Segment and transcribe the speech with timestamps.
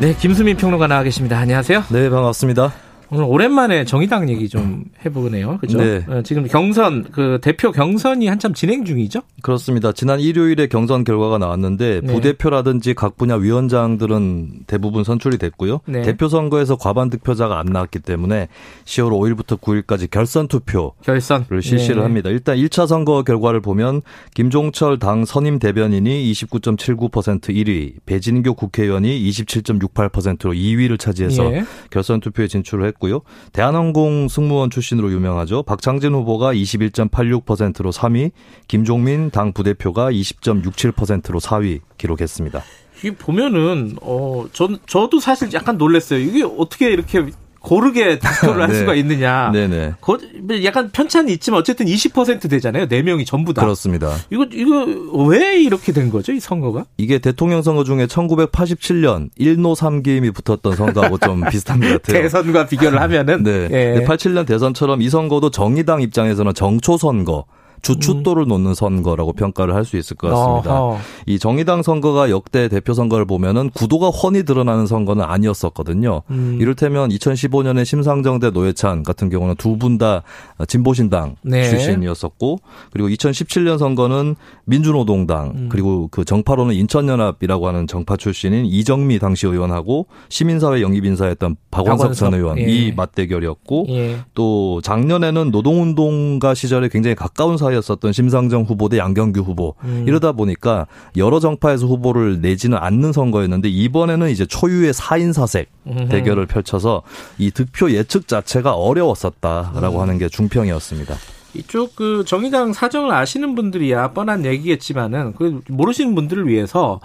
[0.00, 1.38] 네, 김수민 평론가 나와 계십니다.
[1.38, 1.84] 안녕하세요.
[1.92, 2.72] 네, 반갑습니다.
[3.10, 5.58] 오늘 오랜만에 정의당 얘기 좀 해보네요.
[5.58, 5.78] 그죠?
[5.78, 6.04] 네.
[6.08, 9.20] 어, 지금 경선, 그 대표 경선이 한참 진행 중이죠?
[9.44, 9.92] 그렇습니다.
[9.92, 12.12] 지난 일요일에 경선 결과가 나왔는데 네.
[12.14, 15.80] 부대표라든지 각 분야 위원장들은 대부분 선출이 됐고요.
[15.84, 16.00] 네.
[16.00, 18.48] 대표 선거에서 과반 득표자가 안 나왔기 때문에
[18.86, 21.44] 10월 5일부터 9일까지 결선 투표를 결선.
[21.60, 22.02] 실시를 네.
[22.02, 22.30] 합니다.
[22.30, 24.00] 일단 1차 선거 결과를 보면
[24.32, 31.64] 김종철 당 선임 대변인이 29.79% 1위, 배진교 국회의원이 27.68%로 2위를 차지해서 예.
[31.90, 33.20] 결선 투표에 진출을 했고요.
[33.52, 35.64] 대한항공 승무원 출신으로 유명하죠.
[35.64, 38.30] 박창진 후보가 21.86%로 3위,
[38.68, 42.62] 김종민 당 부대표가 20.67%로 4위 기록했습니다.
[43.00, 46.20] 이게 보면은, 어, 전, 저도 사실 약간 놀랐어요.
[46.20, 47.26] 이게 어떻게 이렇게
[47.58, 48.74] 고르게 득표를 할 네.
[48.78, 49.50] 수가 있느냐.
[49.52, 49.94] 네네.
[50.00, 50.18] 거-
[50.64, 52.86] 약간 편차는 있지만 어쨌든 20% 되잖아요.
[52.86, 53.62] 4명이 전부 다.
[53.62, 54.14] 그렇습니다.
[54.30, 54.84] 이거, 이거
[55.26, 56.32] 왜 이렇게 된 거죠?
[56.32, 56.84] 이 선거가?
[56.98, 62.22] 이게 대통령 선거 중에 1987년 1노 3기임이 붙었던 선거하고 좀 비슷한 것 같아요.
[62.22, 63.42] 대선과 비교를 하면은.
[63.44, 63.68] 네.
[63.70, 64.04] 예.
[64.04, 67.46] 87년 대선처럼 이 선거도 정의당 입장에서는 정초 선거,
[67.84, 70.80] 주춧돌을 놓는 선거라고 평가를 할 수 있을 것 같습니다.
[70.80, 70.98] 어허.
[71.26, 76.22] 이 정의당 선거가 역대 대표 선거를 보면은 구도가 훤히 드러나는 선거는 아니었었거든요.
[76.30, 76.56] 음.
[76.60, 80.22] 이를테면 2015년에 심상정 대 노회찬 같은 경우는 두 분 다
[80.66, 81.68] 진보신당 네.
[81.68, 82.58] 출신이었었고
[82.92, 85.68] 그리고 2017년 선거는 민주노동당 음.
[85.70, 92.34] 그리고 그 정파로는 인천연합이라고 하는 정파 출신인 이정미 당시 의원하고 시민사회 영입인사였던 박원석 박원석, 전
[92.38, 92.62] 의원 예.
[92.62, 94.16] 이 맞대결이었고 예.
[94.34, 100.04] 또 작년에는 노동운동가 시절에 굉장히 가까운 사이 였었던 심상정 후보 대 양경규 후보 음.
[100.06, 100.86] 이러다 보니까
[101.16, 106.08] 여러 정파에서 후보를 내지는 않는 선거였는데 이번에는 이제 초유의 4인 사색 음흠.
[106.08, 107.02] 대결을 펼쳐서
[107.38, 111.14] 이 득표 예측 자체가 어려웠었다라고 하는 게 중평이었습니다.
[111.54, 117.00] 이쪽 그 정의당 사정을 아시는 분들이야 뻔한 얘기겠지만은 그 모르시는 분들을 위해서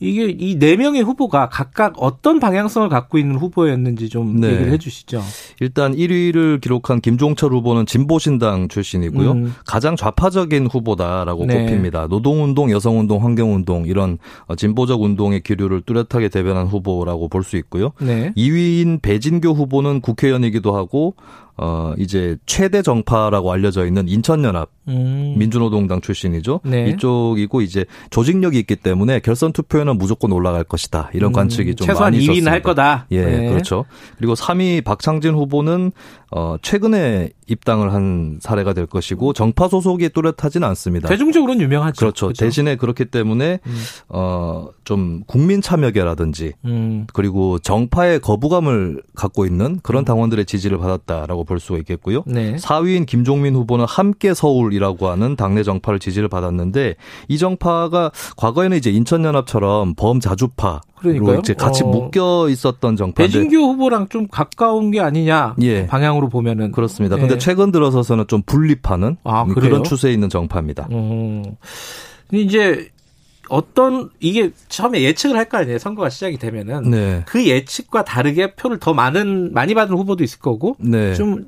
[0.00, 4.48] 이게 이 네 명의 후보가 각각 어떤 방향성을 갖고 있는 후보였는지 좀 네.
[4.52, 5.22] 얘기를 해주시죠.
[5.60, 9.32] 일단 1위를 기록한 김종철 후보는 진보신당 출신이고요.
[9.32, 9.54] 음.
[9.66, 11.64] 가장 좌파적인 후보다라고 네.
[11.64, 12.08] 꼽힙니다.
[12.08, 17.92] 노동운동, 여성운동, 환경운동 이런 어, 진보적 운동의 기류를 뚜렷하게 대변한 후보라고 볼 수 있고요.
[18.00, 18.32] 네.
[18.36, 21.14] 2위인 배진교 후보는 국회의원이기도 하고
[21.58, 25.34] 어 이제 최대 정파라고 알려져 있는 인천연합 음.
[25.38, 26.60] 민주노동당 출신이죠.
[26.64, 26.90] 네.
[26.90, 31.10] 이쪽이고 이제 조직력이 있기 때문에 결선 투표에는 무조건 올라갈 것이다.
[31.14, 32.50] 이런 음, 관측이 좀 최소한 많이 2위는 있었습니다.
[32.50, 33.06] 할 거다.
[33.10, 33.48] 예, 네.
[33.48, 33.86] 그렇죠.
[34.18, 35.92] 그리고 3위 박창진 후보는
[36.30, 41.08] 어 최근에 입당을 한 사례가 될 것이고 정파 소속이 뚜렷하지는 않습니다.
[41.08, 41.98] 대중적으로는 유명하죠.
[41.98, 42.32] 그렇죠.
[42.32, 43.82] 대신에 그렇기 때문에 음.
[44.08, 47.06] 어좀 국민 참여계라든지 음.
[47.12, 52.22] 그리고 정파의 거부감을 갖고 있는 그런 당원들의 지지를 받았다라고 볼 수가 있겠고요.
[52.26, 52.56] 네.
[52.56, 56.96] 4위인 김종민 후보는 함께 서울이라고 하는 당내 정파를 지지를 받았는데
[57.28, 61.38] 이 정파가 과거에는 이제 인천연합처럼 범자주파로 그러니까요.
[61.40, 61.86] 이제 같이 어.
[61.88, 65.86] 묶여 있었던 정파인데 배진교 후보랑 좀 가까운 게 아니냐 예.
[65.86, 67.16] 방향으로 보면은 그렇습니다.
[67.16, 67.20] 예.
[67.20, 69.44] 근데 최근 들어서서는 좀 분립하는 아?
[69.44, 70.88] 그런 추세에 있는 정파입니다.
[70.90, 71.42] 어.
[72.28, 72.88] 근데 이제
[73.48, 75.78] 어떤 이게 처음에 예측을 할 거 아니에요.
[75.78, 77.22] 선거가 시작이 되면은 네.
[77.26, 81.14] 그 예측과 다르게 표를 더 많은 많이 받은 후보도 있을 거고 네.
[81.14, 81.46] 좀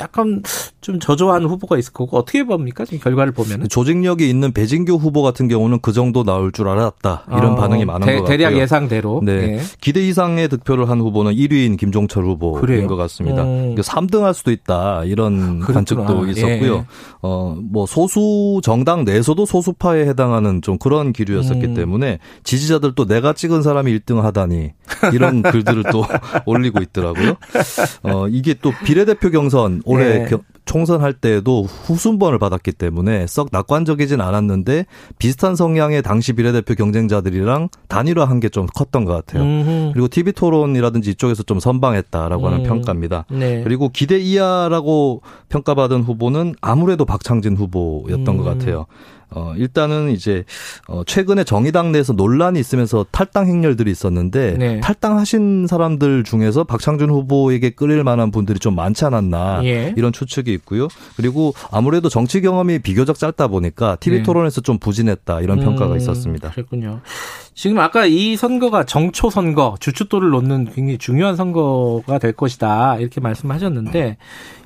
[0.00, 0.42] 약간
[0.80, 2.84] 좀 저조한 후보가 있을 거고 어떻게 봅니까?
[2.84, 7.52] 지금 결과를 보면은 조직력이 있는 배진교 후보 같은 경우는 그 정도 나올 줄 알았다 이런
[7.52, 8.36] 어, 반응이 많은 대, 것 같고요.
[8.36, 9.32] 대략 예상대로 네.
[9.32, 9.60] 예.
[9.80, 12.86] 기대 이상의 득표를 한 후보는 1위인 김종철 후보인 그래요?
[12.86, 13.42] 것 같습니다.
[13.44, 13.74] 음.
[13.76, 15.04] 3등 할 수도 있다.
[15.04, 15.74] 이런 그렇구나.
[15.74, 16.74] 관측도 있었고요.
[16.76, 16.84] 예.
[17.22, 21.74] 어, 뭐 소수 정당 내에서도 소수파에 해당하는 좀 그런 기류였었기 음.
[21.74, 24.72] 때문에 지지자들도 내가 찍은 사람이 1등 하다니
[25.12, 26.04] 이런 글들을 또
[26.46, 27.34] 올리고 있더라고요.
[28.02, 30.28] 어, 이게 또 비례대표 경선 올해 네.
[30.66, 34.86] 겨- 총선할 때에도 후순번을 받았기 때문에 썩 낙관적이진 않았는데
[35.18, 39.42] 비슷한 성향의 당시 비례대표 경쟁자들이랑 단일화한 게 좀 컸던 것 같아요.
[39.42, 39.90] 음흠.
[39.94, 42.64] 그리고 TV 토론이라든지 이쪽에서 좀 선방했다라고 하는 음.
[42.64, 43.24] 평가입니다.
[43.30, 43.62] 네.
[43.64, 48.36] 그리고 기대 이하라고 평가받은 후보는 아무래도 박창진 후보였던 음.
[48.36, 48.86] 것 같아요.
[49.34, 50.44] 어, 일단은 이제,
[50.88, 54.80] 어, 최근에 정의당 내에서 논란이 있으면서 탈당 행렬들이 있었는데, 네.
[54.80, 59.94] 탈당하신 사람들 중에서 박창준 후보에게 끌릴 만한 분들이 좀 많지 않았나, 예.
[59.96, 60.88] 이런 추측이 게 있고요.
[61.16, 64.22] 그리고 아무래도 정치 경험이 비교적 짧다 보니까 TV 네.
[64.22, 66.50] 토론에서 좀 부진했다 이런 평가가 음, 있었습니다.
[66.50, 67.00] 그랬군요.
[67.54, 72.96] 지금 아까 이 선거가 정초 선거, 주춧돌을 놓는 굉장히 중요한 선거가 될 것이다.
[72.98, 74.16] 이렇게 말씀하셨는데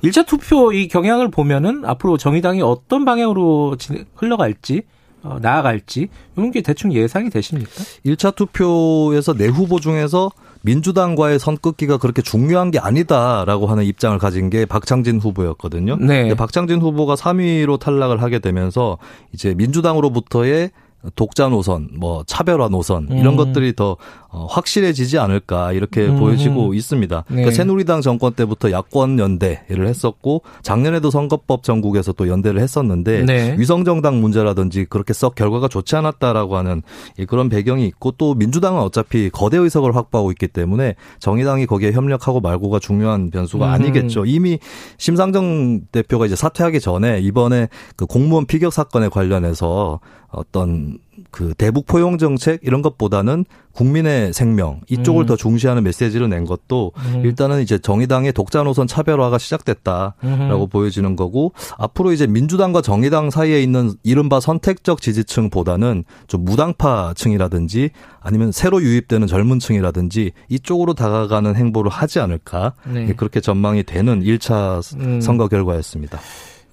[0.03, 4.83] 1차 투표 이 경향을 보면은 앞으로 정의당이 어떤 방향으로 진- 흘러갈지
[5.23, 6.07] 어, 나아갈지
[6.37, 7.69] 이런 게 대충 예상이 되십니까?
[8.05, 10.31] 1차 투표에서 내 후보 중에서
[10.67, 15.95] 민주당과의 선긋기가 그렇게 중요한 게 아니다라고 하는 입장을 가진 게 박창진 후보였거든요.
[15.95, 16.35] 네.
[16.35, 18.97] 박창진 후보가 3위로 탈락을 하게 되면서
[19.31, 20.71] 이제 민주당으로부터의
[21.15, 23.37] 독자 노선, 뭐 차별화 노선 이런 음.
[23.37, 23.97] 것들이 더
[24.29, 26.19] 어, 확실해지지 않을까 이렇게 음.
[26.19, 27.23] 보여지고 있습니다.
[27.27, 27.35] 네.
[27.35, 33.55] 그러니까 새누리당 정권 때부터 야권 연대를 했었고 작년에도 선거법 전국에서 또 연대를 했었는데 네.
[33.57, 36.81] 위성 정당 문제라든지 그렇게 썩 결과가 좋지 않았다라고 하는
[37.17, 42.41] 이 그런 배경이 있고 또 민주당은 어차피 거대 의석을 확보하고 있기 때문에 정의당이 거기에 협력하고
[42.41, 43.71] 말고가 중요한 변수가 음.
[43.71, 44.25] 아니겠죠.
[44.25, 44.59] 이미
[44.97, 49.99] 심상정 대표가 이제 사퇴하기 전에 이번에 그 공무원 피격 사건에 관련해서
[50.29, 50.99] 어떤
[51.31, 55.27] 그 대북 포용 정책 이런 것보다는 국민의 생명 이쪽을 음.
[55.27, 57.21] 더 중시하는 메시지를 낸 것도 음.
[57.23, 60.67] 일단은 이제 정의당의 독자 노선 차별화가 시작됐다라고 음흠.
[60.69, 68.81] 보여지는 거고 앞으로 이제 민주당과 정의당 사이에 있는 이른바 선택적 지지층보다는 좀 무당파층이라든지 아니면 새로
[68.81, 73.13] 유입되는 젊은 층이라든지 이쪽으로 다가가는 행보를 하지 않을까 네.
[73.13, 75.21] 그렇게 전망이 되는 1차 음.
[75.21, 76.19] 선거 결과였습니다.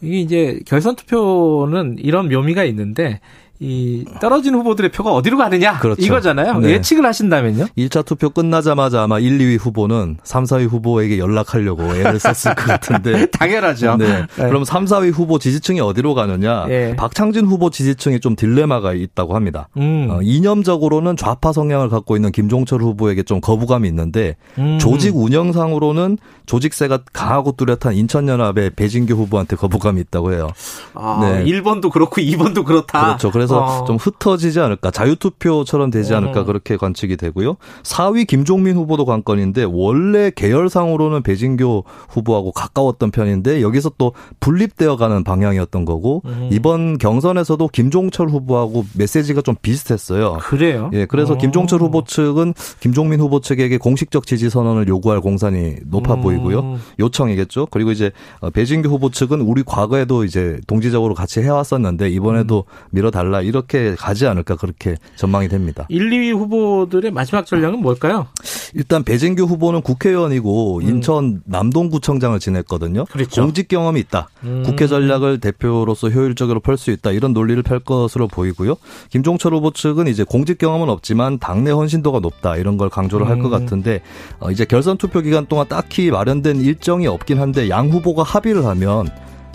[0.01, 3.21] 이게 이제 결선 투표는 이런 묘미가 있는데
[3.61, 6.03] 이 떨어진 후보들의 표가 어디로 가느냐 그렇죠.
[6.03, 6.59] 이거잖아요.
[6.59, 6.71] 네.
[6.71, 7.67] 예측을 하신다면요?
[7.79, 13.27] 1차 투표 끝나자마자 아마 1, 2위 후보는 3, 4위 후보에게 연락하려고 애를 썼을 것 같은데
[13.33, 13.97] 당연하죠.
[13.97, 14.27] 네.
[14.35, 16.67] 그럼 3, 4위 후보 지지층이 어디로 가느냐?
[16.69, 16.95] 예.
[16.97, 19.69] 박창진 후보 지지층이 좀 딜레마가 있다고 합니다.
[19.77, 20.09] 음.
[20.11, 24.79] 어, 이념적으로는 좌파 성향을 갖고 있는 김종철 후보에게 좀 거부감이 있는데 음.
[24.81, 30.49] 조직 운영상으로는 조직세가 강하고 뚜렷한 인천연합의 배진규 후보한테 거부감이 있다고 해요.
[30.95, 31.45] 아, 네.
[31.45, 33.05] 1번도 그렇고 2번도 그렇다.
[33.05, 33.31] 그렇죠.
[33.45, 33.85] 그래서 어.
[33.85, 34.91] 좀 흩어지지 않을까.
[34.91, 36.47] 자유투표처럼 되지 않을까 음.
[36.47, 37.57] 그렇게 관측이 되고요.
[37.83, 45.85] 4위 김종민 후보도 관건인데 원래 계열상으로는 배진교 후보하고 가까웠던 편인데 여기서 또 분립되어 가는 방향이었던
[45.85, 46.49] 거고 음.
[46.53, 50.39] 이번 경선에서도 김종철 후보하고 메시지가 좀 비슷했어요.
[50.41, 50.91] 그래요?
[50.95, 51.39] 예, 그래서 어.
[51.39, 56.21] 김종철 후보 측은 김종민 후보 측에게 공식적 지지 선언을 요구할 공산이 높아 음.
[56.23, 56.79] 보이고요.
[56.99, 57.67] 요청이겠죠.
[57.71, 62.89] 그리고 이제 어, 배진규 후보 측은 우리 과거에도 이제 동지적으로 같이 해왔었는데 이번에도 음.
[62.91, 65.87] 밀어달라 이렇게 가지 않을까 그렇게 전망이 됩니다.
[65.89, 68.27] 1, 2위 후보들의 마지막 전략은 뭘까요?
[68.75, 73.05] 일단 배진규 후보는 국회의원이고 인천 남동구청장을 지냈거든요.
[73.07, 73.43] 그렇죠.
[73.43, 74.29] 공직 경험이 있다.
[74.45, 74.63] 음.
[74.65, 77.13] 국회 전략을 대표로서 효율적으로 펼 수 있다.
[77.13, 78.75] 이런 논리를 펼 것으로 보이고요.
[79.11, 82.57] 김종철 후보 측은 이제 공직 경험은 없지만 당내 헌신도가 높다.
[82.57, 83.51] 이런 걸 강조를 할것 음.
[83.51, 84.01] 같은데
[84.41, 89.09] 어, 이제 결선 투표 기간 동안 딱히 마련된 일정이 없긴 한데 양 후보가 합의를 하면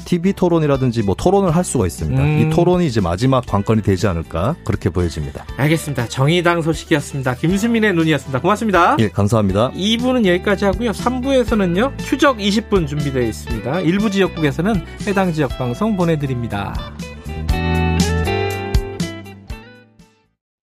[0.05, 2.21] TV 토론이라든지 뭐 토론을 할 수가 있습니다.
[2.21, 2.39] 음.
[2.39, 5.45] 이 토론이 이제 마지막 관건이 되지 않을까 그렇게 보여집니다.
[5.57, 6.07] 알겠습니다.
[6.07, 7.35] 정의당 소식이었습니다.
[7.35, 8.41] 김수민의 눈이었습니다.
[8.41, 8.97] 고맙습니다.
[8.99, 9.71] 예, 감사합니다.
[9.71, 10.91] 2부는 여기까지 하고요.
[10.91, 11.97] 3부에서는요.
[11.97, 13.79] 추적 20분 준비되어 있습니다.
[13.81, 16.73] 일부 지역국에서는 해당 지역 방송 보내드립니다.